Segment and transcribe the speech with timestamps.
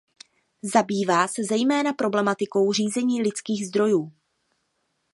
[0.63, 4.11] Zabývá se zejména problematikou řízení lidských zdrojů.